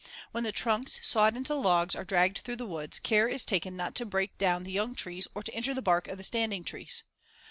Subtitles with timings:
[0.31, 3.93] When the trunks, sawed into logs, are dragged through the woods, care is taken not
[3.97, 7.03] to break down the young trees or to injure the bark of standing trees.